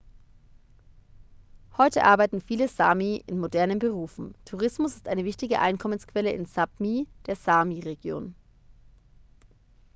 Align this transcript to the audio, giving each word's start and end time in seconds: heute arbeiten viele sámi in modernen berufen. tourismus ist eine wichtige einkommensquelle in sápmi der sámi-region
heute 1.77 2.03
arbeiten 2.03 2.41
viele 2.41 2.67
sámi 2.67 3.23
in 3.27 3.39
modernen 3.39 3.77
berufen. 3.77 4.33
tourismus 4.45 4.95
ist 4.95 5.07
eine 5.07 5.25
wichtige 5.25 5.59
einkommensquelle 5.59 6.31
in 6.31 6.47
sápmi 6.47 7.05
der 7.27 7.35
sámi-region 7.35 8.33